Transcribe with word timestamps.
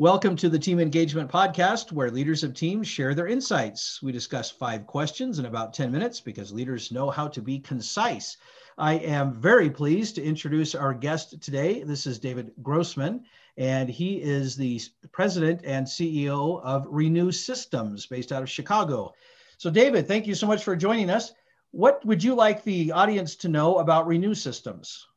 Welcome 0.00 0.36
to 0.36 0.48
the 0.48 0.60
Team 0.60 0.78
Engagement 0.78 1.28
Podcast, 1.28 1.90
where 1.90 2.08
leaders 2.08 2.44
of 2.44 2.54
teams 2.54 2.86
share 2.86 3.16
their 3.16 3.26
insights. 3.26 4.00
We 4.00 4.12
discuss 4.12 4.48
five 4.48 4.86
questions 4.86 5.40
in 5.40 5.46
about 5.46 5.74
10 5.74 5.90
minutes 5.90 6.20
because 6.20 6.52
leaders 6.52 6.92
know 6.92 7.10
how 7.10 7.26
to 7.26 7.42
be 7.42 7.58
concise. 7.58 8.36
I 8.78 8.92
am 8.98 9.34
very 9.34 9.68
pleased 9.68 10.14
to 10.14 10.22
introduce 10.22 10.76
our 10.76 10.94
guest 10.94 11.42
today. 11.42 11.82
This 11.82 12.06
is 12.06 12.20
David 12.20 12.52
Grossman, 12.62 13.24
and 13.56 13.88
he 13.88 14.22
is 14.22 14.54
the 14.54 14.80
president 15.10 15.62
and 15.64 15.84
CEO 15.84 16.62
of 16.62 16.86
Renue 16.86 17.32
Systems 17.32 18.06
based 18.06 18.30
out 18.30 18.44
of 18.44 18.48
Chicago. 18.48 19.12
So, 19.56 19.68
David, 19.68 20.06
thank 20.06 20.28
you 20.28 20.36
so 20.36 20.46
much 20.46 20.62
for 20.62 20.76
joining 20.76 21.10
us. 21.10 21.32
What 21.72 22.06
would 22.06 22.22
you 22.22 22.36
like 22.36 22.62
the 22.62 22.92
audience 22.92 23.34
to 23.34 23.48
know 23.48 23.78
about 23.78 24.06
Renue 24.06 24.36
Systems? 24.36 25.07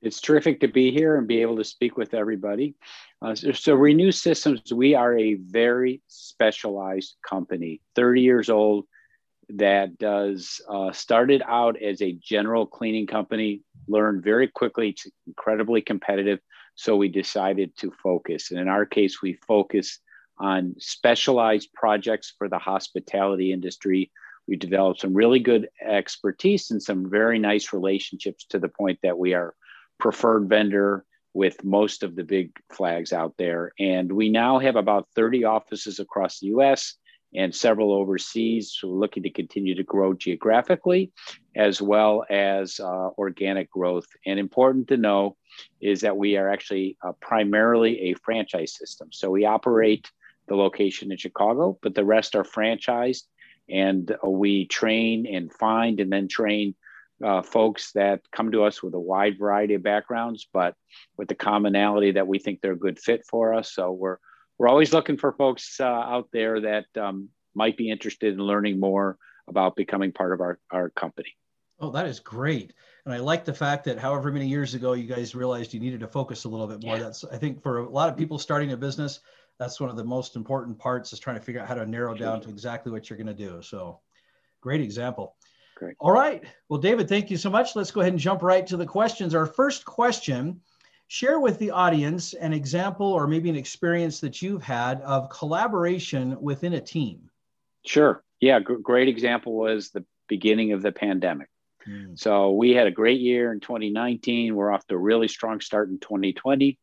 It's 0.00 0.20
terrific 0.20 0.60
to 0.60 0.68
be 0.68 0.92
here 0.92 1.16
and 1.16 1.26
be 1.26 1.42
able 1.42 1.56
to 1.56 1.64
speak 1.64 1.96
with 1.96 2.14
everybody. 2.14 2.74
Uh, 3.20 3.34
so, 3.34 3.52
so, 3.52 3.74
Renue 3.74 4.12
Systems, 4.12 4.72
we 4.72 4.94
are 4.94 5.18
a 5.18 5.34
very 5.34 6.00
specialized 6.06 7.16
company, 7.28 7.80
30 7.96 8.20
years 8.22 8.48
old, 8.48 8.86
that 9.50 9.98
does 9.98 10.60
uh, 10.68 10.92
started 10.92 11.42
out 11.46 11.80
as 11.80 12.02
a 12.02 12.12
general 12.12 12.66
cleaning 12.66 13.06
company, 13.06 13.62
learned 13.88 14.22
very 14.22 14.46
quickly, 14.46 14.90
it's 14.90 15.06
incredibly 15.26 15.80
competitive. 15.80 16.38
So 16.74 16.96
we 16.96 17.08
decided 17.08 17.76
to 17.78 17.92
focus. 18.02 18.50
And 18.50 18.60
in 18.60 18.68
our 18.68 18.86
case, 18.86 19.20
we 19.20 19.38
focus 19.48 19.98
on 20.38 20.74
specialized 20.78 21.72
projects 21.72 22.34
for 22.38 22.48
the 22.48 22.58
hospitality 22.58 23.52
industry. 23.52 24.12
We 24.46 24.56
developed 24.56 25.00
some 25.00 25.14
really 25.14 25.40
good 25.40 25.68
expertise 25.84 26.70
and 26.70 26.80
some 26.80 27.10
very 27.10 27.38
nice 27.38 27.72
relationships 27.72 28.44
to 28.50 28.58
the 28.58 28.68
point 28.68 29.00
that 29.02 29.18
we 29.18 29.34
are 29.34 29.54
preferred 29.98 30.48
vendor 30.48 31.04
with 31.34 31.62
most 31.62 32.02
of 32.02 32.16
the 32.16 32.24
big 32.24 32.50
flags 32.72 33.12
out 33.12 33.34
there. 33.38 33.72
And 33.78 34.10
we 34.10 34.28
now 34.28 34.58
have 34.58 34.76
about 34.76 35.08
30 35.14 35.44
offices 35.44 36.00
across 36.00 36.40
the 36.40 36.48
US 36.48 36.94
and 37.34 37.54
several 37.54 37.92
overseas. 37.92 38.72
So 38.72 38.88
we're 38.88 38.98
looking 38.98 39.22
to 39.24 39.30
continue 39.30 39.74
to 39.74 39.82
grow 39.82 40.14
geographically 40.14 41.12
as 41.54 41.82
well 41.82 42.24
as 42.30 42.80
uh, 42.80 43.10
organic 43.18 43.70
growth. 43.70 44.06
And 44.26 44.38
important 44.38 44.88
to 44.88 44.96
know 44.96 45.36
is 45.80 46.00
that 46.00 46.16
we 46.16 46.36
are 46.36 46.48
actually 46.48 46.96
uh, 47.02 47.12
primarily 47.20 48.10
a 48.10 48.14
franchise 48.14 48.74
system. 48.74 49.08
So 49.12 49.30
we 49.30 49.44
operate 49.44 50.10
the 50.46 50.56
location 50.56 51.12
in 51.12 51.18
Chicago, 51.18 51.78
but 51.82 51.94
the 51.94 52.04
rest 52.04 52.34
are 52.34 52.44
franchised. 52.44 53.24
And 53.68 54.10
uh, 54.10 54.28
we 54.28 54.66
train 54.66 55.26
and 55.26 55.52
find 55.52 56.00
and 56.00 56.10
then 56.10 56.28
train 56.28 56.74
uh, 57.24 57.42
folks 57.42 57.92
that 57.92 58.20
come 58.32 58.52
to 58.52 58.64
us 58.64 58.82
with 58.82 58.94
a 58.94 59.00
wide 59.00 59.38
variety 59.38 59.74
of 59.74 59.82
backgrounds, 59.82 60.48
but 60.52 60.74
with 61.16 61.28
the 61.28 61.34
commonality 61.34 62.12
that 62.12 62.26
we 62.26 62.38
think 62.38 62.60
they're 62.60 62.72
a 62.72 62.78
good 62.78 62.98
fit 62.98 63.24
for 63.28 63.54
us. 63.54 63.72
So 63.72 63.92
we're 63.92 64.18
we're 64.58 64.68
always 64.68 64.92
looking 64.92 65.16
for 65.16 65.32
folks 65.32 65.78
uh, 65.80 65.84
out 65.84 66.28
there 66.32 66.60
that 66.60 66.86
um, 67.00 67.28
might 67.54 67.76
be 67.76 67.90
interested 67.90 68.34
in 68.34 68.40
learning 68.40 68.80
more 68.80 69.16
about 69.48 69.76
becoming 69.76 70.12
part 70.12 70.32
of 70.32 70.40
our, 70.40 70.58
our 70.72 70.90
company. 70.90 71.36
Oh, 71.80 71.90
that 71.92 72.06
is 72.06 72.18
great. 72.18 72.72
And 73.04 73.14
I 73.14 73.18
like 73.18 73.44
the 73.44 73.54
fact 73.54 73.84
that 73.84 73.98
however 73.98 74.32
many 74.32 74.48
years 74.48 74.74
ago 74.74 74.94
you 74.94 75.06
guys 75.06 75.34
realized 75.34 75.72
you 75.72 75.80
needed 75.80 76.00
to 76.00 76.08
focus 76.08 76.44
a 76.44 76.48
little 76.48 76.66
bit 76.66 76.82
more. 76.82 76.96
Yeah. 76.96 77.04
That's 77.04 77.24
I 77.24 77.38
think 77.38 77.62
for 77.62 77.78
a 77.78 77.88
lot 77.88 78.08
of 78.08 78.16
people 78.16 78.38
starting 78.38 78.72
a 78.72 78.76
business, 78.76 79.20
that's 79.58 79.80
one 79.80 79.90
of 79.90 79.96
the 79.96 80.04
most 80.04 80.34
important 80.34 80.78
parts 80.78 81.12
is 81.12 81.20
trying 81.20 81.36
to 81.36 81.42
figure 81.42 81.60
out 81.60 81.68
how 81.68 81.74
to 81.74 81.86
narrow 81.86 82.14
down 82.14 82.40
to 82.42 82.48
exactly 82.48 82.90
what 82.90 83.08
you're 83.08 83.16
going 83.16 83.28
to 83.28 83.34
do. 83.34 83.62
So 83.62 84.00
great 84.60 84.80
example. 84.80 85.36
Great. 85.78 85.94
All 86.00 86.10
right. 86.10 86.42
Well, 86.68 86.80
David, 86.80 87.08
thank 87.08 87.30
you 87.30 87.36
so 87.36 87.50
much. 87.50 87.76
Let's 87.76 87.92
go 87.92 88.00
ahead 88.00 88.12
and 88.12 88.20
jump 88.20 88.42
right 88.42 88.66
to 88.66 88.76
the 88.76 88.84
questions. 88.84 89.32
Our 89.32 89.46
first 89.46 89.84
question 89.84 90.60
share 91.06 91.38
with 91.38 91.56
the 91.60 91.70
audience 91.70 92.34
an 92.34 92.52
example 92.52 93.06
or 93.06 93.28
maybe 93.28 93.48
an 93.48 93.54
experience 93.54 94.18
that 94.20 94.42
you've 94.42 94.64
had 94.64 95.00
of 95.02 95.30
collaboration 95.30 96.36
within 96.40 96.72
a 96.72 96.80
team. 96.80 97.30
Sure. 97.86 98.24
Yeah. 98.40 98.58
G- 98.58 98.74
great 98.82 99.08
example 99.08 99.52
was 99.52 99.90
the 99.90 100.04
beginning 100.26 100.72
of 100.72 100.82
the 100.82 100.90
pandemic. 100.90 101.48
Mm. 101.88 102.18
So 102.18 102.50
we 102.50 102.70
had 102.70 102.88
a 102.88 102.92
great 102.92 103.20
year 103.20 103.52
in 103.52 103.60
2019. 103.60 104.56
We're 104.56 104.72
off 104.72 104.84
to 104.88 104.96
a 104.96 104.98
really 104.98 105.28
strong 105.28 105.60
start 105.60 105.90
in 105.90 106.00
2020. 106.00 106.76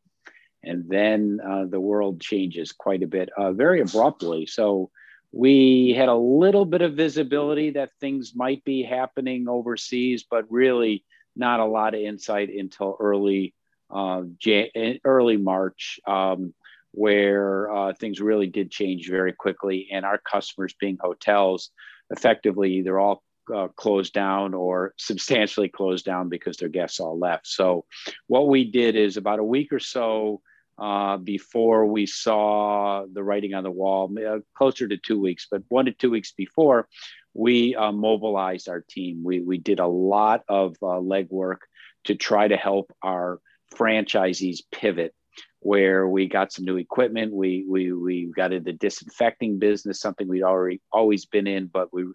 And 0.63 0.85
then 0.87 1.41
uh, 1.45 1.65
the 1.65 1.81
world 1.81 2.21
changes 2.21 2.71
quite 2.71 3.03
a 3.03 3.07
bit, 3.07 3.27
uh, 3.37 3.51
very 3.51 3.81
abruptly. 3.81 4.45
So 4.45 4.89
we 5.35 5.93
had 5.97 6.07
a 6.07 6.15
little 6.15 6.63
bit 6.63 6.81
of 6.81 6.93
visibility 6.93 7.71
that 7.71 7.89
things 7.99 8.31
might 8.33 8.63
be 8.63 8.83
happening 8.83 9.49
overseas, 9.49 10.23
but 10.31 10.45
really 10.49 11.03
not 11.35 11.59
a 11.59 11.65
lot 11.65 11.93
of 11.93 11.99
insight 11.99 12.49
until 12.49 12.95
early 13.01 13.53
uh, 13.93 14.21
Jan- 14.39 14.99
early 15.03 15.35
March, 15.35 15.99
um, 16.07 16.53
where 16.91 17.69
uh, 17.69 17.93
things 17.93 18.21
really 18.21 18.47
did 18.47 18.71
change 18.71 19.09
very 19.09 19.33
quickly, 19.33 19.89
and 19.91 20.05
our 20.05 20.19
customers, 20.19 20.73
being 20.79 20.97
hotels, 21.01 21.69
effectively 22.11 22.81
they're 22.81 23.01
all 23.01 23.21
uh, 23.53 23.67
closed 23.75 24.13
down 24.13 24.53
or 24.53 24.93
substantially 24.97 25.67
closed 25.67 26.05
down 26.05 26.29
because 26.29 26.55
their 26.55 26.69
guests 26.69 27.01
all 27.01 27.19
left. 27.19 27.45
So, 27.45 27.83
what 28.27 28.47
we 28.47 28.63
did 28.63 28.95
is 28.95 29.17
about 29.17 29.39
a 29.39 29.43
week 29.43 29.73
or 29.73 29.79
so 29.79 30.39
uh, 30.77 31.17
before 31.17 31.85
we 31.85 32.05
saw 32.05 33.05
the 33.11 33.23
writing 33.23 33.53
on 33.53 33.63
the 33.63 33.71
wall, 33.71 34.13
uh, 34.19 34.39
closer 34.55 34.87
to 34.87 34.97
two 34.97 35.19
weeks, 35.19 35.47
but 35.49 35.63
one 35.69 35.85
to 35.85 35.91
two 35.91 36.09
weeks 36.09 36.31
before, 36.31 36.87
we 37.33 37.75
uh, 37.75 37.91
mobilized 37.91 38.69
our 38.69 38.83
team. 38.89 39.23
We, 39.23 39.41
we 39.41 39.57
did 39.57 39.79
a 39.79 39.87
lot 39.87 40.43
of 40.49 40.75
uh, 40.81 40.99
legwork 40.99 41.59
to 42.05 42.15
try 42.15 42.47
to 42.47 42.57
help 42.57 42.91
our 43.01 43.39
franchisees 43.75 44.59
pivot 44.71 45.13
where 45.59 46.07
we 46.07 46.27
got 46.27 46.53
some 46.53 46.63
new 46.63 46.77
equipment. 46.77 47.33
We, 47.33 47.65
we, 47.67 47.91
we 47.91 48.31
got 48.35 48.53
into 48.53 48.71
the 48.71 48.77
disinfecting 48.77 49.57
business, 49.57 49.99
something 49.99 50.27
we'd 50.27 50.43
already 50.43 50.79
always 50.91 51.25
been 51.25 51.47
in, 51.47 51.67
but 51.67 51.91
we, 51.91 52.05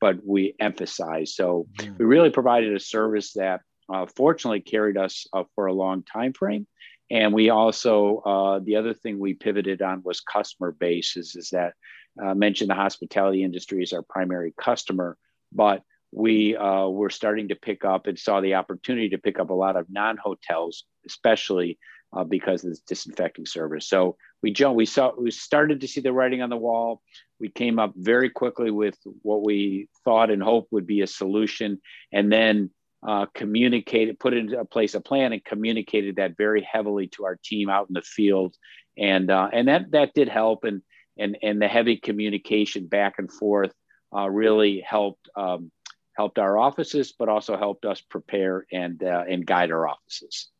but 0.00 0.24
we 0.24 0.54
emphasized. 0.60 1.34
So 1.34 1.66
mm-hmm. 1.76 1.96
we 1.98 2.04
really 2.04 2.30
provided 2.30 2.74
a 2.74 2.80
service 2.80 3.32
that 3.32 3.62
uh, 3.92 4.06
fortunately 4.14 4.60
carried 4.60 4.96
us 4.96 5.26
uh, 5.32 5.42
for 5.54 5.66
a 5.66 5.72
long 5.72 6.04
time 6.04 6.32
frame 6.32 6.66
and 7.10 7.32
we 7.32 7.50
also, 7.50 8.18
uh, 8.18 8.60
the 8.62 8.76
other 8.76 8.94
thing 8.94 9.18
we 9.18 9.34
pivoted 9.34 9.82
on 9.82 10.02
was 10.04 10.20
customer 10.20 10.72
bases, 10.72 11.34
is 11.36 11.50
that 11.50 11.74
uh, 12.22 12.34
mentioned 12.34 12.70
the 12.70 12.74
hospitality 12.74 13.42
industry 13.42 13.82
is 13.82 13.92
our 13.92 14.02
primary 14.02 14.54
customer, 14.56 15.16
but 15.52 15.82
we 16.12 16.56
uh, 16.56 16.88
were 16.88 17.10
starting 17.10 17.48
to 17.48 17.54
pick 17.54 17.84
up 17.84 18.06
and 18.06 18.18
saw 18.18 18.40
the 18.40 18.54
opportunity 18.54 19.10
to 19.10 19.18
pick 19.18 19.38
up 19.38 19.50
a 19.50 19.54
lot 19.54 19.76
of 19.76 19.86
non-hotels, 19.90 20.84
especially 21.06 21.78
uh, 22.12 22.24
because 22.24 22.64
of 22.64 22.70
this 22.70 22.80
disinfecting 22.80 23.46
service. 23.46 23.88
So 23.88 24.16
we 24.42 24.52
jumped, 24.52 24.76
we 24.76 24.86
saw, 24.86 25.12
we 25.16 25.30
started 25.30 25.80
to 25.80 25.88
see 25.88 26.00
the 26.00 26.12
writing 26.12 26.42
on 26.42 26.50
the 26.50 26.56
wall. 26.56 27.02
We 27.38 27.48
came 27.48 27.78
up 27.78 27.92
very 27.96 28.30
quickly 28.30 28.70
with 28.70 28.98
what 29.22 29.44
we 29.44 29.88
thought 30.04 30.30
and 30.30 30.42
hoped 30.42 30.72
would 30.72 30.86
be 30.86 31.02
a 31.02 31.06
solution, 31.06 31.80
and 32.12 32.32
then 32.32 32.70
uh, 33.06 33.26
communicated, 33.34 34.18
put 34.18 34.34
into 34.34 34.62
place 34.66 34.94
a 34.94 35.00
plan, 35.00 35.32
and 35.32 35.44
communicated 35.44 36.16
that 36.16 36.36
very 36.36 36.62
heavily 36.62 37.06
to 37.08 37.24
our 37.24 37.38
team 37.42 37.68
out 37.68 37.88
in 37.88 37.94
the 37.94 38.02
field, 38.02 38.54
and 38.98 39.30
uh, 39.30 39.48
and 39.52 39.68
that 39.68 39.90
that 39.92 40.14
did 40.14 40.28
help, 40.28 40.64
and 40.64 40.82
and 41.18 41.36
and 41.42 41.60
the 41.60 41.68
heavy 41.68 41.96
communication 41.96 42.86
back 42.86 43.14
and 43.18 43.32
forth 43.32 43.72
uh, 44.14 44.28
really 44.28 44.80
helped 44.80 45.28
um, 45.34 45.70
helped 46.16 46.38
our 46.38 46.58
offices, 46.58 47.14
but 47.18 47.28
also 47.28 47.56
helped 47.56 47.84
us 47.84 48.00
prepare 48.00 48.66
and 48.72 49.02
uh, 49.02 49.24
and 49.28 49.46
guide 49.46 49.70
our 49.70 49.88
offices. 49.88 50.50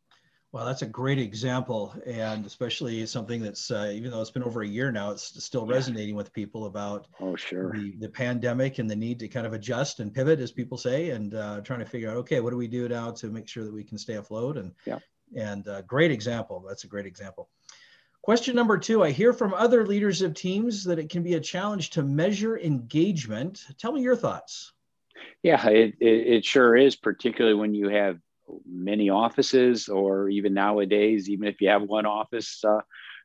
Well, 0.53 0.66
that's 0.66 0.83
a 0.83 0.87
great 0.87 1.21
example, 1.21 1.94
and 2.05 2.44
especially 2.44 3.06
something 3.06 3.41
that's 3.41 3.71
uh, 3.71 3.93
even 3.94 4.11
though 4.11 4.21
it's 4.21 4.33
been 4.33 4.42
over 4.42 4.63
a 4.63 4.66
year 4.66 4.91
now, 4.91 5.13
it's 5.13 5.45
still 5.45 5.65
resonating 5.65 6.16
with 6.16 6.33
people 6.33 6.66
about 6.66 7.07
oh 7.21 7.36
sure 7.36 7.72
the, 7.72 7.95
the 8.01 8.09
pandemic 8.09 8.80
and 8.80 8.91
the 8.91 8.97
need 8.97 9.21
to 9.21 9.28
kind 9.28 9.47
of 9.47 9.53
adjust 9.53 10.01
and 10.01 10.13
pivot, 10.13 10.41
as 10.41 10.51
people 10.51 10.77
say, 10.77 11.10
and 11.10 11.34
uh, 11.34 11.60
trying 11.60 11.78
to 11.78 11.84
figure 11.84 12.10
out 12.10 12.16
okay, 12.16 12.41
what 12.41 12.51
do 12.51 12.57
we 12.57 12.66
do 12.66 12.89
now 12.89 13.13
to 13.13 13.28
make 13.28 13.47
sure 13.47 13.63
that 13.63 13.72
we 13.72 13.84
can 13.84 13.97
stay 13.97 14.15
afloat? 14.15 14.57
And 14.57 14.72
yeah, 14.86 14.98
and 15.36 15.69
uh, 15.69 15.83
great 15.83 16.10
example. 16.10 16.65
That's 16.66 16.83
a 16.83 16.89
great 16.89 17.07
example. 17.07 17.48
Question 18.22 18.57
number 18.57 18.77
two: 18.77 19.04
I 19.04 19.13
hear 19.13 19.33
from 19.33 19.54
other 19.54 19.86
leaders 19.86 20.21
of 20.21 20.34
teams 20.34 20.83
that 20.83 20.98
it 20.98 21.10
can 21.10 21.22
be 21.22 21.34
a 21.34 21.41
challenge 21.41 21.91
to 21.91 22.03
measure 22.03 22.59
engagement. 22.59 23.65
Tell 23.78 23.92
me 23.92 24.03
your 24.03 24.16
thoughts. 24.16 24.72
Yeah, 25.45 25.65
it, 25.69 25.95
it, 26.01 26.27
it 26.27 26.45
sure 26.45 26.77
is, 26.77 26.97
particularly 26.97 27.54
when 27.54 27.72
you 27.72 27.89
have 27.89 28.19
many 28.67 29.11
offices, 29.11 29.89
or 29.89 30.29
even 30.29 30.55
nowadays, 30.55 31.29
even 31.29 31.49
if 31.49 31.61
you 31.61 31.69
have 31.69 31.83
one 31.83 32.07
office, 32.07 32.63
uh, 32.65 32.81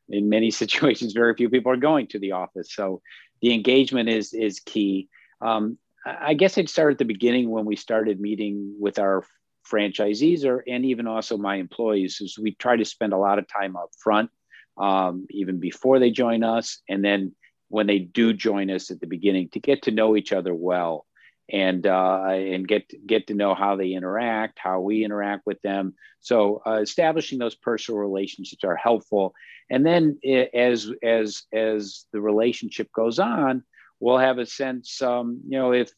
in 0.08 0.28
many 0.28 0.50
situations, 0.62 1.12
very 1.12 1.34
few 1.34 1.48
people 1.48 1.72
are 1.72 1.76
going 1.76 2.06
to 2.08 2.18
the 2.18 2.32
office. 2.32 2.74
So 2.74 3.00
the 3.40 3.52
engagement 3.52 4.08
is 4.08 4.32
is 4.32 4.60
key. 4.60 5.08
Um, 5.40 5.78
I 6.06 6.34
guess 6.34 6.56
I'd 6.56 6.68
start 6.68 6.92
at 6.92 6.98
the 6.98 7.04
beginning 7.04 7.50
when 7.50 7.64
we 7.64 7.76
started 7.76 8.20
meeting 8.20 8.76
with 8.78 8.98
our 8.98 9.24
franchisees, 9.70 10.44
or 10.44 10.64
and 10.66 10.84
even 10.84 11.06
also 11.06 11.36
my 11.36 11.56
employees, 11.56 12.20
is 12.20 12.38
we 12.38 12.54
try 12.54 12.76
to 12.76 12.84
spend 12.84 13.12
a 13.12 13.18
lot 13.18 13.38
of 13.38 13.48
time 13.48 13.76
up 13.76 13.90
front, 13.98 14.30
um, 14.78 15.26
even 15.30 15.58
before 15.58 15.98
they 15.98 16.10
join 16.10 16.44
us, 16.44 16.80
and 16.88 17.04
then 17.04 17.34
when 17.68 17.86
they 17.86 17.98
do 17.98 18.32
join 18.32 18.70
us 18.70 18.90
at 18.90 19.00
the 19.00 19.06
beginning 19.06 19.48
to 19.50 19.60
get 19.60 19.82
to 19.82 19.90
know 19.90 20.16
each 20.16 20.32
other 20.32 20.54
well 20.54 21.05
and 21.48 21.86
uh, 21.86 22.24
and 22.28 22.66
get 22.66 22.92
get 23.06 23.28
to 23.28 23.34
know 23.34 23.54
how 23.54 23.76
they 23.76 23.92
interact, 23.92 24.58
how 24.58 24.80
we 24.80 25.04
interact 25.04 25.46
with 25.46 25.60
them. 25.62 25.94
So 26.20 26.62
uh, 26.66 26.80
establishing 26.80 27.38
those 27.38 27.54
personal 27.54 28.00
relationships 28.00 28.64
are 28.64 28.76
helpful. 28.76 29.34
And 29.70 29.86
then 29.86 30.18
as 30.54 30.90
as 31.02 31.44
as 31.52 32.06
the 32.12 32.20
relationship 32.20 32.90
goes 32.92 33.18
on, 33.18 33.62
we'll 34.00 34.18
have 34.18 34.38
a 34.38 34.46
sense, 34.46 35.00
um, 35.02 35.40
you 35.48 35.58
know, 35.58 35.72
if 35.72 35.90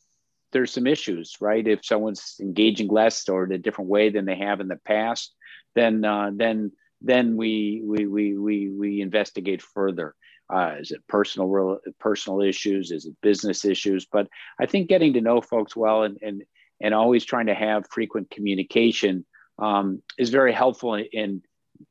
there's 0.52 0.72
some 0.72 0.86
issues, 0.86 1.36
right? 1.40 1.66
If 1.66 1.84
someone's 1.84 2.36
engaging 2.40 2.88
less 2.88 3.28
or 3.28 3.44
in 3.44 3.52
a 3.52 3.58
different 3.58 3.90
way 3.90 4.10
than 4.10 4.24
they 4.24 4.36
have 4.36 4.60
in 4.60 4.68
the 4.68 4.76
past, 4.76 5.34
then 5.74 6.04
uh, 6.04 6.30
then 6.34 6.72
then 7.00 7.36
we 7.36 7.82
we 7.84 8.06
we 8.06 8.36
we 8.36 8.70
we 8.70 9.00
investigate 9.00 9.62
further. 9.62 10.14
Uh, 10.50 10.76
is 10.78 10.90
it 10.90 11.06
personal 11.08 11.48
real, 11.48 11.78
personal 11.98 12.40
issues? 12.40 12.90
Is 12.90 13.04
it 13.04 13.14
business 13.22 13.64
issues? 13.64 14.06
But 14.10 14.28
I 14.60 14.66
think 14.66 14.88
getting 14.88 15.12
to 15.14 15.20
know 15.20 15.40
folks 15.40 15.76
well 15.76 16.02
and 16.04 16.18
and 16.22 16.42
and 16.80 16.94
always 16.94 17.24
trying 17.24 17.46
to 17.46 17.54
have 17.54 17.90
frequent 17.90 18.30
communication 18.30 19.26
um, 19.58 20.02
is 20.18 20.30
very 20.30 20.52
helpful 20.52 20.94
in 20.94 21.42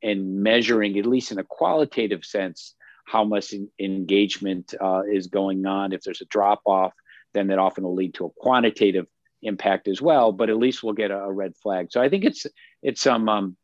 in 0.02 0.42
measuring, 0.42 0.98
at 0.98 1.06
least 1.06 1.32
in 1.32 1.38
a 1.38 1.44
qualitative 1.44 2.24
sense, 2.24 2.74
how 3.06 3.24
much 3.24 3.52
in, 3.52 3.68
engagement 3.78 4.74
uh, 4.80 5.02
is 5.10 5.28
going 5.28 5.64
on. 5.66 5.92
If 5.92 6.02
there's 6.02 6.20
a 6.20 6.26
drop 6.26 6.60
off, 6.66 6.92
then 7.34 7.48
that 7.48 7.58
often 7.58 7.84
will 7.84 7.94
lead 7.94 8.14
to 8.14 8.26
a 8.26 8.30
quantitative 8.30 9.06
impact 9.42 9.88
as 9.88 10.02
well. 10.02 10.32
But 10.32 10.50
at 10.50 10.58
least 10.58 10.82
we'll 10.82 10.94
get 10.94 11.10
a, 11.10 11.18
a 11.18 11.32
red 11.32 11.56
flag. 11.56 11.88
So 11.90 12.00
I 12.02 12.08
think 12.08 12.24
it's 12.24 12.46
it's 12.82 13.00
some 13.00 13.28
um, 13.28 13.56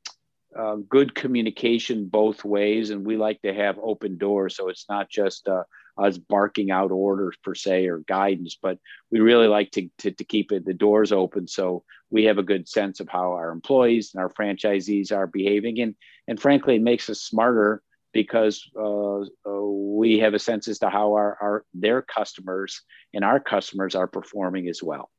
uh, 0.57 0.77
good 0.89 1.15
communication 1.15 2.07
both 2.07 2.45
ways, 2.45 2.91
and 2.91 3.07
we 3.07 3.17
like 3.17 3.41
to 3.43 3.55
have 3.55 3.79
open 3.83 4.19
doors. 4.19 4.57
So 4.57 4.69
it's 4.69 4.87
not 4.89 5.11
just 5.11 5.49
uh, 5.49 5.65
us 5.97 6.19
barking 6.19 6.71
out 6.71 6.91
orders 6.91 7.37
per 7.43 7.55
se 7.55 7.87
or 7.87 7.99
guidance, 7.99 8.59
but 8.61 8.79
we 9.11 9.21
really 9.21 9.49
like 9.49 9.71
to, 9.73 9.89
to, 9.99 10.11
to 10.11 10.25
keep 10.25 10.53
it, 10.53 10.65
the 10.65 10.75
doors 10.75 11.13
open 11.13 11.47
so 11.47 11.85
we 12.11 12.25
have 12.25 12.39
a 12.39 12.43
good 12.43 12.69
sense 12.69 13.01
of 13.01 13.09
how 13.09 13.33
our 13.33 13.51
employees 13.51 14.13
and 14.15 14.23
our 14.23 14.31
franchisees 14.31 15.13
are 15.13 15.27
behaving. 15.27 15.81
And, 15.81 15.95
and 16.29 16.41
frankly, 16.41 16.77
it 16.77 16.83
makes 16.83 17.09
us 17.11 17.21
smarter 17.21 17.83
because 18.13 18.69
uh, 18.79 19.21
uh 19.21 19.61
we 19.97 20.19
have 20.19 20.35
a 20.35 20.39
sense 20.39 20.69
as 20.69 20.79
to 20.79 20.91
how 20.91 21.15
our, 21.15 21.37
our 21.41 21.65
their 21.75 22.03
customers 22.03 22.83
and 23.13 23.25
our 23.25 23.41
customers 23.41 23.95
are 23.95 24.07
performing 24.07 24.69
as 24.69 24.83
well 24.83 25.11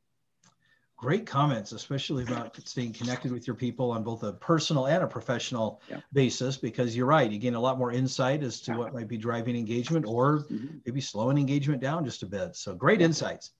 great 0.96 1.26
comments, 1.26 1.72
especially 1.72 2.24
about 2.24 2.56
staying 2.68 2.92
connected 2.92 3.30
with 3.30 3.46
your 3.46 3.56
people 3.56 3.90
on 3.90 4.02
both 4.02 4.22
a 4.22 4.32
personal 4.32 4.86
and 4.86 5.02
a 5.02 5.06
professional 5.06 5.80
yeah. 5.90 6.00
basis, 6.12 6.56
because 6.56 6.96
you're 6.96 7.06
right. 7.06 7.30
You 7.30 7.38
gain 7.38 7.54
a 7.54 7.60
lot 7.60 7.78
more 7.78 7.92
insight 7.92 8.42
as 8.42 8.60
to 8.62 8.72
what 8.76 8.94
might 8.94 9.08
be 9.08 9.16
driving 9.16 9.56
engagement 9.56 10.06
or 10.06 10.40
mm-hmm. 10.40 10.78
maybe 10.84 11.00
slowing 11.00 11.38
engagement 11.38 11.80
down 11.80 12.04
just 12.04 12.22
a 12.22 12.26
bit. 12.26 12.56
So 12.56 12.74
great 12.74 13.00
insights. 13.00 13.52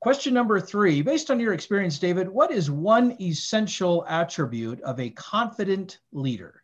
Question 0.00 0.34
number 0.34 0.60
three, 0.60 1.02
based 1.02 1.30
on 1.30 1.40
your 1.40 1.54
experience, 1.54 1.98
David, 1.98 2.28
what 2.28 2.50
is 2.50 2.70
one 2.70 3.16
essential 3.20 4.04
attribute 4.08 4.80
of 4.82 5.00
a 5.00 5.10
confident 5.10 5.98
leader? 6.12 6.62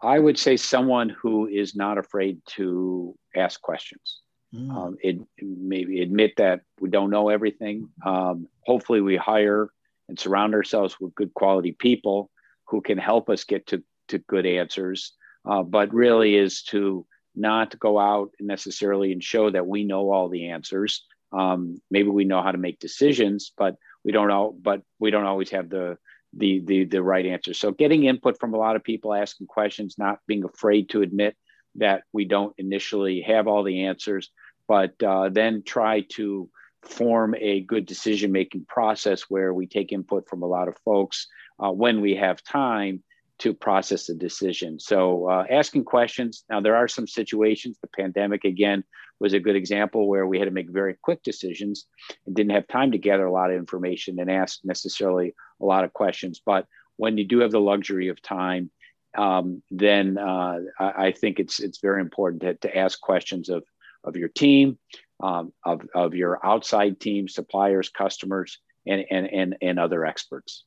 I 0.00 0.18
would 0.18 0.38
say 0.38 0.56
someone 0.56 1.08
who 1.08 1.48
is 1.48 1.74
not 1.74 1.98
afraid 1.98 2.40
to 2.56 3.16
ask 3.34 3.60
questions. 3.60 4.20
Mm. 4.54 4.70
Um, 4.70 4.96
it, 5.02 5.18
maybe 5.40 6.02
admit 6.02 6.34
that 6.36 6.60
we 6.80 6.88
don't 6.88 7.10
know 7.10 7.28
everything. 7.28 7.88
Um, 8.04 8.48
hopefully, 8.64 9.00
we 9.00 9.16
hire 9.16 9.70
and 10.08 10.18
surround 10.18 10.54
ourselves 10.54 10.98
with 11.00 11.14
good 11.14 11.34
quality 11.34 11.72
people 11.72 12.30
who 12.68 12.80
can 12.80 12.98
help 12.98 13.28
us 13.28 13.44
get 13.44 13.66
to, 13.68 13.82
to 14.08 14.18
good 14.18 14.46
answers. 14.46 15.12
Uh, 15.44 15.62
but 15.62 15.92
really, 15.92 16.36
is 16.36 16.62
to 16.62 17.06
not 17.34 17.78
go 17.78 17.98
out 17.98 18.30
necessarily 18.40 19.12
and 19.12 19.22
show 19.22 19.50
that 19.50 19.66
we 19.66 19.84
know 19.84 20.10
all 20.10 20.28
the 20.28 20.48
answers. 20.48 21.04
Um, 21.32 21.80
maybe 21.90 22.08
we 22.08 22.24
know 22.24 22.42
how 22.42 22.52
to 22.52 22.58
make 22.58 22.78
decisions, 22.78 23.52
but 23.56 23.76
we 24.04 24.12
don't 24.12 24.28
know. 24.28 24.56
But 24.60 24.82
we 24.98 25.10
don't 25.10 25.24
always 25.24 25.50
have 25.50 25.68
the 25.68 25.98
the 26.32 26.60
the 26.64 26.84
the 26.84 27.02
right 27.02 27.26
answer. 27.26 27.54
So, 27.54 27.72
getting 27.72 28.04
input 28.04 28.38
from 28.38 28.54
a 28.54 28.58
lot 28.58 28.76
of 28.76 28.84
people, 28.84 29.14
asking 29.14 29.48
questions, 29.48 29.96
not 29.98 30.18
being 30.26 30.44
afraid 30.44 30.88
to 30.90 31.02
admit 31.02 31.36
that 31.78 32.04
we 32.12 32.24
don't 32.24 32.54
initially 32.58 33.20
have 33.22 33.46
all 33.46 33.62
the 33.62 33.84
answers, 33.84 34.30
but 34.68 35.00
uh, 35.02 35.28
then 35.28 35.62
try 35.64 36.02
to 36.12 36.48
form 36.82 37.34
a 37.40 37.60
good 37.62 37.86
decision 37.86 38.32
making 38.32 38.64
process 38.68 39.22
where 39.22 39.52
we 39.52 39.66
take 39.66 39.92
input 39.92 40.28
from 40.28 40.42
a 40.42 40.46
lot 40.46 40.68
of 40.68 40.76
folks 40.84 41.26
uh, 41.58 41.70
when 41.70 42.00
we 42.00 42.14
have 42.14 42.42
time 42.42 43.02
to 43.38 43.52
process 43.52 44.06
the 44.06 44.14
decision. 44.14 44.80
So, 44.80 45.28
uh, 45.28 45.44
asking 45.50 45.84
questions. 45.84 46.44
Now, 46.48 46.60
there 46.60 46.76
are 46.76 46.88
some 46.88 47.06
situations, 47.06 47.78
the 47.80 47.88
pandemic 47.88 48.44
again 48.44 48.84
was 49.20 49.32
a 49.32 49.40
good 49.40 49.56
example 49.56 50.08
where 50.08 50.26
we 50.26 50.38
had 50.38 50.46
to 50.46 50.50
make 50.50 50.70
very 50.70 50.96
quick 51.02 51.22
decisions 51.22 51.86
and 52.26 52.34
didn't 52.34 52.52
have 52.52 52.68
time 52.68 52.92
to 52.92 52.98
gather 52.98 53.26
a 53.26 53.32
lot 53.32 53.50
of 53.50 53.56
information 53.56 54.18
and 54.20 54.30
ask 54.30 54.60
necessarily 54.64 55.34
a 55.60 55.64
lot 55.64 55.84
of 55.84 55.92
questions. 55.92 56.40
But 56.44 56.66
when 56.96 57.18
you 57.18 57.26
do 57.26 57.40
have 57.40 57.50
the 57.50 57.60
luxury 57.60 58.08
of 58.08 58.20
time, 58.22 58.70
um, 59.16 59.62
then 59.70 60.18
uh, 60.18 60.58
I, 60.78 61.06
I, 61.06 61.12
think 61.12 61.38
it's 61.38 61.60
it's 61.60 61.78
very 61.78 62.00
important 62.00 62.42
to, 62.42 62.54
to 62.68 62.76
ask 62.76 63.00
questions 63.00 63.48
of 63.48 63.64
of 64.06 64.16
your 64.16 64.28
team, 64.28 64.78
um, 65.20 65.52
of, 65.64 65.82
of 65.94 66.14
your 66.14 66.44
outside 66.44 67.00
team, 67.00 67.28
suppliers, 67.28 67.88
customers, 67.88 68.58
and, 68.86 69.04
and, 69.10 69.26
and, 69.26 69.56
and 69.60 69.78
other 69.78 70.06
experts. 70.06 70.64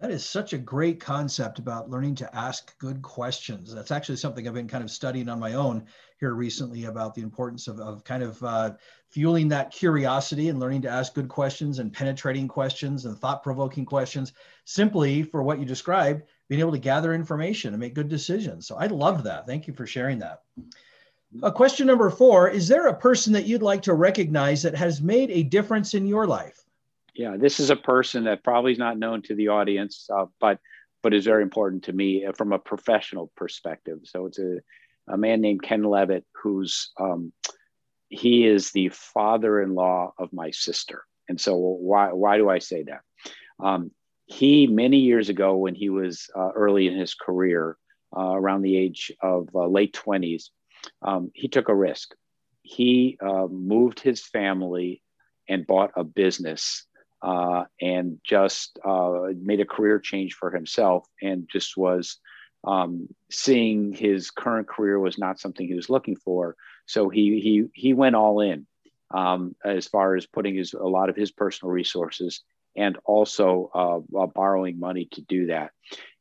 That 0.00 0.10
is 0.10 0.24
such 0.24 0.52
a 0.52 0.58
great 0.58 0.98
concept 0.98 1.60
about 1.60 1.88
learning 1.88 2.16
to 2.16 2.36
ask 2.36 2.76
good 2.78 3.02
questions. 3.02 3.72
That's 3.72 3.92
actually 3.92 4.16
something 4.16 4.48
I've 4.48 4.54
been 4.54 4.66
kind 4.66 4.82
of 4.82 4.90
studying 4.90 5.28
on 5.28 5.38
my 5.38 5.54
own 5.54 5.84
here 6.18 6.34
recently 6.34 6.86
about 6.86 7.14
the 7.14 7.22
importance 7.22 7.68
of, 7.68 7.78
of 7.78 8.02
kind 8.02 8.24
of 8.24 8.42
uh, 8.42 8.72
fueling 9.10 9.46
that 9.48 9.70
curiosity 9.70 10.48
and 10.48 10.58
learning 10.58 10.82
to 10.82 10.90
ask 10.90 11.14
good 11.14 11.28
questions 11.28 11.78
and 11.78 11.92
penetrating 11.92 12.48
questions 12.48 13.04
and 13.04 13.16
thought 13.16 13.44
provoking 13.44 13.84
questions 13.84 14.32
simply 14.64 15.22
for 15.22 15.44
what 15.44 15.60
you 15.60 15.64
described, 15.64 16.22
being 16.52 16.60
able 16.60 16.70
to 16.70 16.78
gather 16.78 17.14
information 17.14 17.72
and 17.72 17.80
make 17.80 17.94
good 17.94 18.10
decisions. 18.10 18.66
So 18.66 18.76
I 18.76 18.86
love 18.86 19.24
that. 19.24 19.46
Thank 19.46 19.66
you 19.66 19.72
for 19.72 19.86
sharing 19.86 20.18
that. 20.18 20.42
Uh, 21.42 21.50
question 21.50 21.86
number 21.86 22.10
four 22.10 22.50
Is 22.50 22.68
there 22.68 22.88
a 22.88 22.94
person 22.94 23.32
that 23.32 23.46
you'd 23.46 23.62
like 23.62 23.80
to 23.80 23.94
recognize 23.94 24.62
that 24.62 24.74
has 24.74 25.00
made 25.00 25.30
a 25.30 25.44
difference 25.44 25.94
in 25.94 26.06
your 26.06 26.26
life? 26.26 26.62
Yeah, 27.14 27.38
this 27.38 27.58
is 27.58 27.70
a 27.70 27.76
person 27.76 28.24
that 28.24 28.44
probably 28.44 28.72
is 28.72 28.78
not 28.78 28.98
known 28.98 29.22
to 29.22 29.34
the 29.34 29.48
audience, 29.48 30.10
uh, 30.14 30.26
but 30.40 30.58
but 31.02 31.14
is 31.14 31.24
very 31.24 31.42
important 31.42 31.84
to 31.84 31.94
me 31.94 32.26
uh, 32.26 32.32
from 32.32 32.52
a 32.52 32.58
professional 32.58 33.32
perspective. 33.34 34.00
So 34.04 34.26
it's 34.26 34.38
a, 34.38 34.58
a 35.08 35.16
man 35.16 35.40
named 35.40 35.62
Ken 35.62 35.82
Levitt, 35.82 36.26
who's 36.34 36.90
um, 37.00 37.32
he 38.10 38.46
is 38.46 38.72
the 38.72 38.90
father-in-law 38.90 40.12
of 40.18 40.34
my 40.34 40.50
sister. 40.50 41.04
And 41.30 41.40
so 41.40 41.56
why 41.56 42.12
why 42.12 42.36
do 42.36 42.50
I 42.50 42.58
say 42.58 42.82
that? 42.82 43.00
Um, 43.58 43.90
he 44.26 44.66
many 44.66 44.98
years 44.98 45.28
ago, 45.28 45.56
when 45.56 45.74
he 45.74 45.90
was 45.90 46.28
uh, 46.36 46.50
early 46.54 46.86
in 46.86 46.96
his 46.96 47.14
career, 47.14 47.76
uh, 48.16 48.34
around 48.34 48.62
the 48.62 48.76
age 48.76 49.10
of 49.22 49.48
uh, 49.54 49.66
late 49.66 49.92
twenties, 49.92 50.50
um, 51.02 51.30
he 51.34 51.48
took 51.48 51.68
a 51.68 51.74
risk. 51.74 52.14
He 52.62 53.18
uh, 53.20 53.46
moved 53.50 54.00
his 54.00 54.24
family 54.24 55.02
and 55.48 55.66
bought 55.66 55.92
a 55.96 56.04
business 56.04 56.86
uh, 57.22 57.64
and 57.80 58.18
just 58.24 58.78
uh, 58.84 59.28
made 59.40 59.60
a 59.60 59.64
career 59.64 59.98
change 59.98 60.34
for 60.34 60.50
himself 60.50 61.06
and 61.20 61.48
just 61.50 61.76
was 61.76 62.18
um, 62.64 63.08
seeing 63.30 63.92
his 63.92 64.30
current 64.30 64.68
career 64.68 64.98
was 64.98 65.18
not 65.18 65.40
something 65.40 65.66
he 65.66 65.74
was 65.74 65.90
looking 65.90 66.16
for. 66.16 66.56
So 66.86 67.08
he 67.08 67.40
he 67.40 67.64
he 67.74 67.94
went 67.94 68.16
all 68.16 68.40
in 68.40 68.66
um, 69.12 69.54
as 69.64 69.88
far 69.88 70.16
as 70.16 70.26
putting 70.26 70.56
his 70.56 70.74
a 70.74 70.84
lot 70.84 71.08
of 71.08 71.16
his 71.16 71.30
personal 71.30 71.72
resources 71.72 72.42
and 72.76 72.98
also 73.04 73.70
uh, 73.74 74.26
borrowing 74.26 74.78
money 74.78 75.08
to 75.12 75.20
do 75.22 75.46
that. 75.46 75.72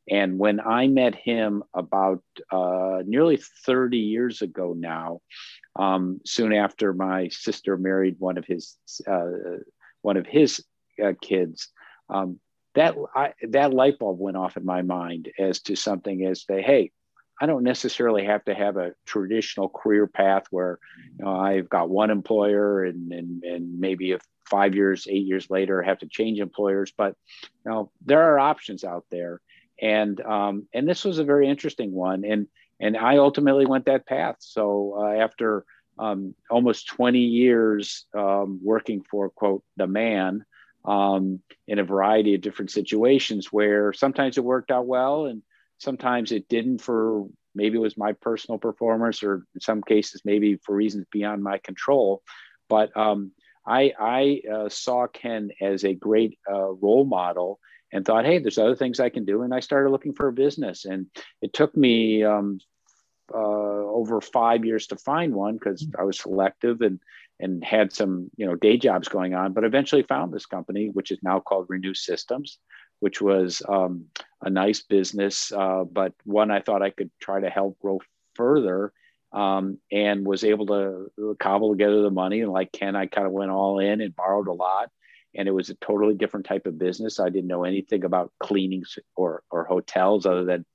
And 0.10 0.40
when 0.40 0.60
I 0.60 0.88
met 0.88 1.16
him 1.16 1.64
about 1.74 2.24
uh, 2.52 3.04
nearly 3.06 3.38
30 3.66 3.98
years 3.98 4.42
ago 4.42 4.74
now, 4.78 5.22
um, 5.76 6.20
soon 6.26 6.54
after 6.54 6.94
my 6.94 7.30
sister 7.30 7.78
married 7.78 8.16
one 8.20 8.38
of 8.38 8.46
his 8.46 8.78
uh, 9.08 9.30
one 10.02 10.18
of 10.18 10.26
his 10.26 10.66
uh, 11.02 11.14
kids, 11.22 11.70
um, 12.10 12.40
that 12.74 12.96
I, 13.16 13.34
that 13.50 13.74
light 13.74 14.00
bulb 14.00 14.20
went 14.20 14.38
off 14.38 14.58
in 14.58 14.66
my 14.66 14.82
mind 14.82 15.32
as 15.38 15.62
to 15.62 15.76
something 15.76 16.26
as 16.26 16.44
to 16.46 16.62
hey, 16.62 16.92
I 17.42 17.48
don't 17.48 17.64
necessarily 17.64 18.24
have 18.26 18.46
to 18.46 18.54
have 18.54 18.78
a 18.78 18.94
traditional 19.08 19.68
career 19.68 20.06
path 20.06 20.44
where 20.52 20.78
you 21.18 21.26
know, 21.26 21.36
I've 21.36 21.68
got 21.68 21.90
one 21.90 22.12
employer 22.12 22.86
and, 22.86 23.12
and 23.12 23.44
and 23.44 23.80
maybe 23.80 24.12
if 24.12 24.22
five 24.46 24.76
years, 24.76 25.08
eight 25.10 25.26
years 25.26 25.50
later, 25.50 25.82
have 25.82 25.98
to 26.00 26.08
change 26.08 26.40
employers. 26.40 26.94
But 26.96 27.16
you 27.66 27.72
know, 27.72 27.92
there 28.06 28.22
are 28.22 28.38
options 28.40 28.84
out 28.84 29.06
there. 29.10 29.42
And 29.82 30.22
um, 30.22 30.68
and 30.72 30.88
this 30.88 31.04
was 31.04 31.18
a 31.18 31.24
very 31.24 31.50
interesting 31.50 31.92
one. 31.92 32.24
And 32.24 32.48
and 32.80 32.96
i 32.96 33.18
ultimately 33.18 33.66
went 33.66 33.86
that 33.86 34.06
path. 34.06 34.36
So 34.40 34.98
uh, 35.00 35.24
after 35.24 35.66
um, 35.98 36.36
almost 36.50 36.88
20 36.88 37.20
years 37.20 38.06
um, 38.16 38.60
working 38.64 39.04
for 39.10 39.30
quote 39.30 39.64
the 39.78 39.88
man 39.88 40.46
um, 40.86 41.42
in 41.68 41.80
a 41.80 41.84
variety 41.84 42.36
of 42.36 42.42
different 42.42 42.72
situations 42.72 43.52
where 43.52 43.94
sometimes 43.94 44.38
it 44.38 44.44
worked 44.44 44.72
out 44.72 44.86
well 44.86 45.26
and 45.26 45.42
sometimes 45.82 46.32
it 46.32 46.48
didn't 46.48 46.80
for 46.80 47.28
maybe 47.54 47.78
it 47.78 47.82
was 47.82 47.98
my 47.98 48.14
personal 48.14 48.58
performance 48.58 49.24
or 49.24 49.46
in 49.54 49.62
some 49.62 49.82
cases 49.82 50.22
maybe 50.24 50.58
for 50.58 50.76
reasons 50.76 51.06
beyond 51.12 51.44
my 51.44 51.58
control 51.58 52.22
but 52.70 52.96
um, 52.96 53.32
I, 53.66 53.94
I 54.00 54.42
uh, 54.52 54.70
saw 54.70 55.08
Ken 55.08 55.52
as 55.62 55.84
a 55.84 55.94
great 55.94 56.40
uh, 56.50 56.72
role 56.72 57.06
model 57.06 57.60
and 57.92 58.06
thought, 58.06 58.26
hey, 58.26 58.40
there's 58.40 58.58
other 58.58 58.76
things 58.76 59.00
I 59.00 59.10
can 59.10 59.26
do. 59.26 59.42
And 59.42 59.54
I 59.54 59.60
started 59.60 59.90
looking 59.90 60.14
for 60.14 60.28
a 60.28 60.34
business. 60.34 60.86
And 60.86 61.08
it 61.42 61.54
took 61.54 61.76
me 61.76 62.24
um, 62.24 62.60
uh, 63.34 63.38
over 63.38 64.22
five 64.22 64.66
years 64.66 64.88
to 64.88 64.96
find 64.96 65.36
one 65.36 65.56
because 65.56 65.86
I 65.98 66.04
was 66.04 66.20
selective 66.20 66.82
and 66.82 67.00
and 67.40 67.64
had 67.64 67.92
some 67.92 68.30
you 68.38 68.46
know 68.46 68.56
day 68.56 68.78
jobs 68.78 69.10
going 69.10 69.34
on. 69.34 69.54
But 69.54 69.64
eventually 69.64 70.04
found 70.04 70.32
this 70.32 70.46
company, 70.46 70.90
which 70.94 71.12
is 71.12 71.20
now 71.24 71.40
called 71.40 71.66
Renue 71.70 71.96
Systems, 71.96 72.60
which 73.02 73.22
was 73.22 73.62
um, 73.68 74.06
a 74.42 74.50
nice 74.50 74.82
business, 74.82 75.52
uh, 75.52 75.84
but 75.84 76.14
one 76.24 76.50
I 76.50 76.62
thought 76.62 76.82
I 76.82 76.90
could 76.90 77.12
try 77.20 77.42
to 77.42 77.50
help 77.50 77.78
grow 77.80 78.00
further. 78.36 78.94
Um, 79.34 79.78
and 79.90 80.26
was 80.26 80.44
able 80.44 80.66
to 80.66 81.38
cobble 81.40 81.72
together 81.72 82.02
the 82.02 82.12
money. 82.12 82.42
And 82.42 82.52
like 82.52 82.74
Ken, 82.74 82.98
I 82.98 83.06
kind 83.06 83.26
of 83.26 83.32
went 83.32 83.50
all 83.50 83.80
in 83.80 84.02
and 84.02 84.14
borrowed 84.14 84.50
a 84.50 84.52
lot 84.52 84.90
and 85.36 85.48
it 85.48 85.52
was 85.52 85.70
a 85.70 85.76
totally 85.76 86.16
different 86.16 86.46
type 86.46 86.66
of 86.66 86.78
business. 86.78 87.20
I 87.20 87.30
didn't 87.30 87.48
know 87.48 87.64
anything 87.64 88.04
about 88.04 88.32
cleaning 88.40 88.84
or 89.16 89.44
or 89.50 89.66
hotels 89.66 90.26
other 90.26 90.44
than 90.44 90.66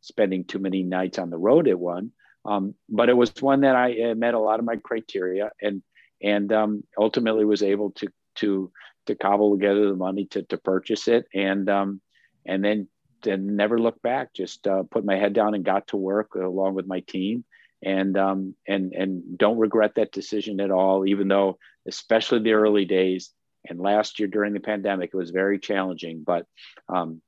spending 0.00 0.44
too 0.44 0.58
many 0.58 0.82
nights 0.82 1.18
on 1.18 1.30
the 1.30 1.38
road 1.38 1.68
at 1.68 1.78
one. 1.78 2.12
Um, 2.44 2.74
but 2.88 3.08
it 3.08 3.16
was 3.16 3.32
one 3.40 3.62
that 3.62 3.76
I 3.76 4.14
met 4.14 4.34
a 4.34 4.38
lot 4.38 4.58
of 4.58 4.64
my 4.64 4.76
criteria 4.76 5.50
and 5.60 5.82
and 6.22 6.52
um, 6.52 6.84
ultimately 6.98 7.44
was 7.44 7.62
able 7.62 7.90
to 7.92 8.08
to 8.36 8.72
to 9.08 9.14
cobble 9.14 9.56
together 9.56 9.88
the 9.88 9.96
money 9.96 10.24
to 10.26 10.42
to 10.44 10.56
purchase 10.56 11.08
it 11.08 11.26
and 11.34 11.68
um, 11.68 12.00
and 12.46 12.64
then 12.64 12.88
then 13.22 13.56
never 13.56 13.78
look 13.78 14.00
back. 14.00 14.32
Just 14.32 14.66
uh, 14.66 14.84
put 14.84 15.04
my 15.04 15.16
head 15.16 15.32
down 15.32 15.54
and 15.54 15.64
got 15.64 15.88
to 15.88 15.96
work 15.96 16.34
along 16.34 16.74
with 16.74 16.86
my 16.86 17.00
team 17.00 17.44
and 17.82 18.16
um, 18.16 18.54
and 18.66 18.92
and 18.92 19.38
don't 19.38 19.58
regret 19.58 19.94
that 19.96 20.12
decision 20.12 20.60
at 20.60 20.70
all. 20.70 21.06
Even 21.06 21.28
though, 21.28 21.58
especially 21.86 22.40
the 22.40 22.52
early 22.52 22.84
days, 22.84 23.32
and 23.68 23.78
last 23.78 24.18
year 24.18 24.28
during 24.28 24.52
the 24.52 24.60
pandemic, 24.60 25.10
it 25.12 25.16
was 25.16 25.30
very 25.30 25.58
challenging. 25.58 26.22
But 26.24 26.46
um, 26.88 27.20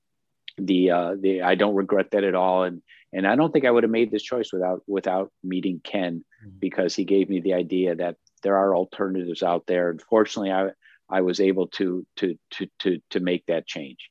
the 0.58 0.90
uh, 0.90 1.14
the 1.20 1.42
I 1.42 1.54
don't 1.54 1.74
regret 1.74 2.10
that 2.12 2.24
at 2.24 2.34
all, 2.34 2.64
and 2.64 2.82
and 3.12 3.26
I 3.26 3.36
don't 3.36 3.52
think 3.52 3.64
I 3.64 3.70
would 3.70 3.84
have 3.84 3.90
made 3.90 4.10
this 4.10 4.22
choice 4.22 4.52
without 4.52 4.82
without 4.86 5.30
meeting 5.44 5.80
Ken 5.82 6.24
mm-hmm. 6.44 6.58
because 6.58 6.94
he 6.94 7.04
gave 7.04 7.28
me 7.28 7.40
the 7.40 7.54
idea 7.54 7.94
that 7.96 8.16
there 8.42 8.56
are 8.56 8.74
alternatives 8.74 9.42
out 9.42 9.66
there. 9.66 9.90
Unfortunately, 9.90 10.50
I 10.50 10.70
I 11.10 11.20
was 11.22 11.40
able 11.40 11.66
to 11.68 12.06
to 12.16 12.38
to 12.52 12.68
to 12.80 13.00
to 13.10 13.20
make 13.20 13.46
that 13.46 13.66
change. 13.66 14.10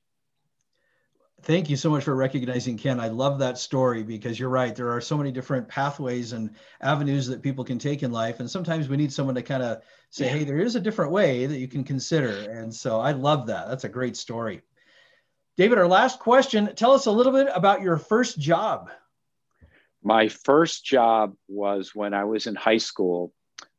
Thank 1.41 1.69
you 1.69 1.77
so 1.77 1.89
much 1.89 2.03
for 2.03 2.15
recognizing 2.15 2.77
Ken. 2.77 2.99
I 2.99 3.07
love 3.07 3.39
that 3.39 3.57
story 3.57 4.03
because 4.03 4.37
you're 4.37 4.49
right. 4.49 4.75
There 4.75 4.91
are 4.91 4.99
so 4.99 5.17
many 5.17 5.31
different 5.31 5.69
pathways 5.69 6.33
and 6.33 6.53
avenues 6.81 7.27
that 7.27 7.41
people 7.41 7.63
can 7.63 7.79
take 7.79 8.03
in 8.03 8.11
life. 8.11 8.41
And 8.41 8.51
sometimes 8.51 8.89
we 8.89 8.97
need 8.97 9.13
someone 9.13 9.35
to 9.35 9.41
kind 9.41 9.63
of 9.63 9.81
say, 10.09 10.25
yeah. 10.25 10.31
hey, 10.31 10.43
there 10.43 10.59
is 10.59 10.75
a 10.75 10.81
different 10.81 11.13
way 11.13 11.45
that 11.45 11.57
you 11.57 11.69
can 11.69 11.85
consider. 11.85 12.51
And 12.51 12.73
so 12.73 12.99
I 12.99 13.13
love 13.13 13.47
that. 13.47 13.69
That's 13.69 13.85
a 13.85 13.89
great 13.89 14.17
story. 14.17 14.61
David, 15.55 15.77
our 15.77 15.87
last 15.87 16.19
question 16.19 16.75
tell 16.75 16.91
us 16.91 17.05
a 17.05 17.11
little 17.11 17.33
bit 17.33 17.47
about 17.53 17.81
your 17.81 17.97
first 17.97 18.37
job. 18.37 18.89
My 20.03 20.27
first 20.27 20.83
job 20.83 21.35
was 21.47 21.95
when 21.95 22.13
I 22.13 22.25
was 22.25 22.47
in 22.47 22.55
high 22.55 22.77
school. 22.77 23.33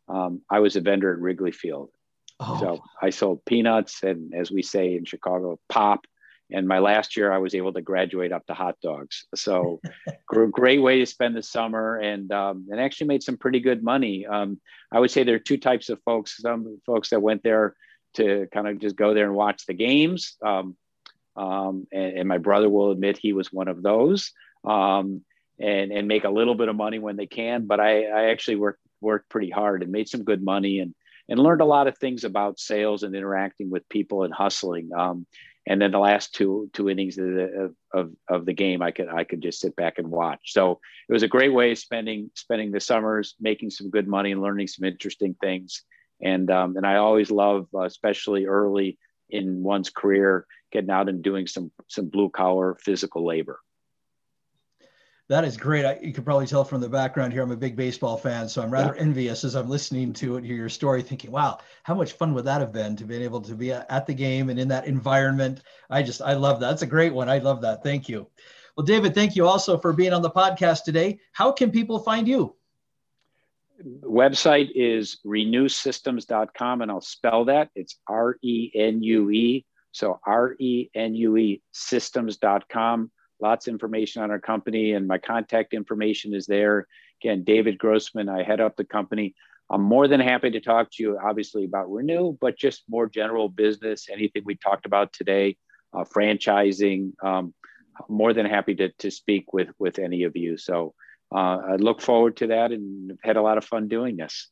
Um, 0.09 0.41
I 0.51 0.61
was 0.61 0.77
a 0.77 0.81
vendor 0.81 1.13
at 1.13 1.21
Wrigley 1.21 1.53
Field. 1.53 1.91
Oh. 2.41 2.59
So 2.59 2.83
I 3.01 3.11
sold 3.11 3.45
peanuts 3.45 4.03
and, 4.03 4.35
as 4.35 4.51
we 4.51 4.63
say 4.63 4.97
in 4.97 5.05
Chicago, 5.05 5.59
pop. 5.69 6.07
And 6.53 6.67
my 6.67 6.81
last 6.81 7.17
year 7.17 7.31
i 7.31 7.39
was 7.39 7.55
able 7.55 7.73
to 7.75 7.81
graduate 7.81 8.33
up 8.33 8.45
to 8.47 8.55
hot 8.55 8.77
dogs. 8.83 9.27
So 9.37 9.81
great 10.27 10.83
way 10.83 10.99
to 10.99 11.07
spend 11.07 11.37
the 11.37 11.43
summer 11.43 11.99
and 11.99 12.33
um, 12.33 12.67
and 12.71 12.81
actually 12.81 13.07
made 13.07 13.23
some 13.23 13.37
pretty 13.37 13.61
good 13.61 13.85
money. 13.85 14.27
Um, 14.27 14.61
i 14.91 14.99
would 14.99 15.13
say 15.13 15.23
there 15.23 15.37
are 15.37 15.47
two 15.51 15.59
types 15.59 15.91
of 15.91 16.01
folks 16.03 16.39
some 16.39 16.81
folks 16.85 17.11
that 17.11 17.23
went 17.23 17.45
there 17.45 17.77
to 18.15 18.49
kind 18.53 18.67
of 18.67 18.81
just 18.81 18.97
go 18.97 19.15
there 19.15 19.27
and 19.27 19.35
watch 19.35 19.67
the 19.67 19.75
games. 19.75 20.37
Um, 20.45 20.77
um 21.37 21.87
and, 21.93 22.19
and, 22.19 22.29
my 22.29 22.39
brother 22.39 22.69
will 22.69 22.91
admit 22.91 23.17
he 23.17 23.33
was 23.33 23.53
one 23.53 23.69
of 23.69 23.83
those. 23.83 24.33
Um, 24.65 25.25
and 25.61 25.93
and 25.93 26.09
make 26.09 26.25
a 26.25 26.31
little 26.31 26.57
bit 26.57 26.69
of 26.69 26.75
money 26.75 26.99
when 26.99 27.17
they 27.17 27.27
can 27.27 27.67
but 27.67 27.79
i 27.79 28.07
i 28.07 28.31
actually 28.31 28.57
worked 28.57 28.81
worked 29.03 29.29
pretty 29.29 29.51
hard 29.51 29.83
and 29.83 29.93
made 29.93 30.09
some 30.09 30.25
good 30.25 30.43
money 30.43 30.81
and 30.81 30.95
and 31.31 31.41
learned 31.41 31.63
a 31.63 31.67
lot 31.67 31.87
of 31.87 31.97
things 31.97 32.25
about 32.25 32.61
sales 32.61 33.03
and 33.03 33.15
interacting 33.15 33.71
with 33.71 33.89
people 33.89 34.25
and 34.25 34.35
hustling 34.35 34.91
um, 34.95 35.27
and 35.67 35.81
then 35.81 35.91
the 35.91 35.99
last 35.99 36.35
two 36.35 36.71
two 36.73 36.89
innings 36.89 37.19
of 37.19 37.27
the, 37.27 37.75
of, 37.93 38.11
of 38.29 38.47
the 38.47 38.53
game 38.53 38.83
I 38.83 38.91
could 38.91 39.09
I 39.09 39.25
could 39.25 39.41
just 39.43 39.61
sit 39.61 39.77
back 39.77 39.99
and 39.99 40.11
watch. 40.11 40.53
So 40.53 40.81
it 41.09 41.13
was 41.13 41.23
a 41.23 41.29
great 41.29 41.53
way 41.53 41.73
of 41.73 41.79
spending 41.79 42.31
spending 42.35 42.73
the 42.73 42.81
summers, 42.81 43.35
making 43.41 43.71
some 43.71 43.91
good 43.91 44.09
money 44.09 44.33
and 44.33 44.43
learning 44.43 44.69
some 44.69 44.85
interesting 44.85 45.37
things. 45.41 45.83
And 46.21 46.51
um, 46.51 46.77
and 46.77 46.87
I 46.87 46.97
always 46.97 47.31
love, 47.31 47.69
uh, 47.75 47.83
especially 47.83 48.47
early 48.47 48.99
in 49.29 49.63
one's 49.63 49.91
career, 49.91 50.47
getting 50.73 50.91
out 50.91 51.09
and 51.09 51.23
doing 51.23 51.47
some 51.47 51.71
some 51.89 52.09
blue 52.09 52.31
collar 52.31 52.77
physical 52.81 53.25
labor. 53.25 53.61
That 55.31 55.45
is 55.45 55.57
great. 55.57 55.85
I, 55.85 55.97
you 56.03 56.13
can 56.13 56.25
probably 56.25 56.49
tell 56.49 56.65
from 56.65 56.81
the 56.81 56.89
background 56.89 57.33
here, 57.33 57.45
I'm 57.45 57.53
a 57.53 57.57
big 57.57 57.77
baseball 57.77 58.17
fan, 58.17 58.49
so 58.49 58.63
I'm 58.63 58.71
rather 58.73 58.97
yeah. 58.97 59.03
envious 59.03 59.45
as 59.45 59.55
I'm 59.55 59.69
listening 59.69 60.13
to 60.15 60.37
it, 60.37 60.45
hear 60.45 60.57
your 60.57 60.69
story, 60.69 61.03
thinking, 61.03 61.31
wow, 61.31 61.61
how 61.85 61.95
much 61.95 62.15
fun 62.15 62.35
would 62.35 62.47
that 62.47 62.61
have 62.61 62.73
been 62.73 62.97
to 62.97 63.05
be 63.05 63.23
able 63.23 63.41
to 63.43 63.55
be 63.55 63.71
at 63.71 64.07
the 64.09 64.13
game 64.13 64.51
and 64.51 64.59
in 64.59 64.67
that 64.67 64.89
environment? 64.89 65.63
I 65.89 66.03
just, 66.03 66.21
I 66.21 66.33
love 66.33 66.59
that. 66.59 66.71
That's 66.71 66.83
a 66.83 66.87
great 66.87 67.15
one. 67.15 67.29
I 67.29 67.39
love 67.39 67.61
that. 67.61 67.85
Thank 67.85 68.09
you. 68.09 68.27
Well, 68.77 68.85
David, 68.85 69.15
thank 69.15 69.37
you 69.37 69.47
also 69.47 69.79
for 69.79 69.93
being 69.93 70.13
on 70.13 70.21
the 70.21 70.31
podcast 70.31 70.83
today. 70.83 71.21
How 71.31 71.53
can 71.53 71.71
people 71.71 72.01
find 72.01 72.27
you? 72.27 72.57
website 74.03 74.71
is 74.75 75.21
renuesystems.com, 75.25 76.83
and 76.83 76.91
I'll 76.91 77.01
spell 77.01 77.45
that. 77.45 77.71
It's 77.77 77.97
R 78.09 78.37
E 78.43 78.73
N 78.75 79.01
U 79.01 79.31
E. 79.31 79.65
So 79.93 80.19
R 80.27 80.57
E 80.59 80.91
N 80.93 81.15
U 81.15 81.37
E 81.37 81.63
systems.com 81.71 83.13
lots 83.43 83.67
of 83.67 83.73
information 83.73 84.23
on 84.23 84.31
our 84.31 84.39
company, 84.39 84.93
and 84.93 85.07
my 85.07 85.19
contact 85.19 85.75
information 85.75 86.35
is 86.35 86.47
there. 86.47 86.87
Again, 87.23 87.45
David 87.45 87.79
Grossman, 87.79 88.29
I 88.29 88.43
head 88.43 88.61
up 88.61 88.77
the 88.77 88.85
company. 88.85 89.35
I'm 89.71 89.83
more 89.83 90.09
than 90.09 90.21
happy 90.21 90.51
to 90.51 90.61
talk 90.61 90.91
to 90.93 91.03
you, 91.03 91.19
obviously, 91.23 91.65
about 91.65 91.91
Renue, 91.91 92.37
but 92.41 92.59
just 92.59 92.83
more 92.89 93.09
general 93.09 93.49
business, 93.49 94.09
anything 94.11 94.43
we 94.45 94.57
talked 94.57 94.87
about 94.87 95.13
today, 95.13 95.57
uh, 95.93 96.05
franchising. 96.05 97.13
Um, 97.23 97.55
more 98.09 98.33
than 98.33 98.47
happy 98.47 98.75
to, 98.77 98.91
to 98.99 99.11
speak 99.11 99.53
with 99.53 99.69
with 99.79 99.99
any 99.99 100.25
of 100.25 100.37
you. 100.37 100.57
So 100.57 100.95
uh, 101.35 101.59
I 101.73 101.77
look 101.77 102.01
forward 102.01 102.37
to 102.39 102.49
that 102.49 102.73
and 102.73 103.19
had 103.23 103.37
a 103.37 103.43
lot 103.43 103.59
of 103.59 103.65
fun 103.65 103.89
doing 103.89 104.17
this. 104.17 104.49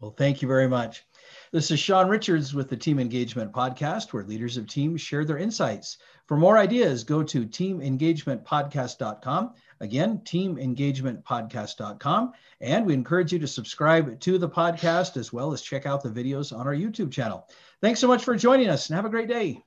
Well, 0.00 0.14
thank 0.16 0.42
you 0.42 0.48
very 0.48 0.68
much. 0.68 1.04
This 1.52 1.70
is 1.70 1.78
Sean 1.78 2.08
Richards 2.08 2.54
with 2.54 2.68
the 2.68 2.76
Team 2.76 2.98
Engagement 2.98 3.52
Podcast, 3.52 4.12
where 4.12 4.24
leaders 4.24 4.56
of 4.56 4.66
teams 4.66 5.00
share 5.00 5.24
their 5.24 5.38
insights. 5.38 5.98
For 6.32 6.38
more 6.38 6.56
ideas, 6.56 7.04
go 7.04 7.22
to 7.22 7.44
teamengagementpodcast.com. 7.44 9.52
Again, 9.80 10.22
teamengagementpodcast.com. 10.24 12.32
And 12.62 12.86
we 12.86 12.94
encourage 12.94 13.34
you 13.34 13.38
to 13.38 13.46
subscribe 13.46 14.18
to 14.18 14.38
the 14.38 14.48
podcast 14.48 15.18
as 15.18 15.30
well 15.30 15.52
as 15.52 15.60
check 15.60 15.84
out 15.84 16.02
the 16.02 16.08
videos 16.08 16.58
on 16.58 16.66
our 16.66 16.74
YouTube 16.74 17.12
channel. 17.12 17.46
Thanks 17.82 18.00
so 18.00 18.08
much 18.08 18.24
for 18.24 18.34
joining 18.34 18.70
us 18.70 18.88
and 18.88 18.96
have 18.96 19.04
a 19.04 19.10
great 19.10 19.28
day. 19.28 19.62